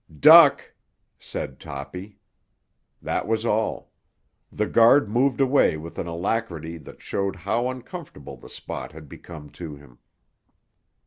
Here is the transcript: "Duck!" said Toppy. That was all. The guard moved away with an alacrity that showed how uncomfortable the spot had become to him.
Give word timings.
"Duck!" 0.19 0.73
said 1.19 1.59
Toppy. 1.59 2.17
That 3.03 3.27
was 3.27 3.45
all. 3.45 3.91
The 4.51 4.65
guard 4.65 5.07
moved 5.11 5.39
away 5.39 5.77
with 5.77 5.99
an 5.99 6.07
alacrity 6.07 6.77
that 6.79 7.03
showed 7.03 7.35
how 7.35 7.69
uncomfortable 7.69 8.35
the 8.35 8.49
spot 8.49 8.93
had 8.93 9.07
become 9.07 9.51
to 9.51 9.75
him. 9.75 9.99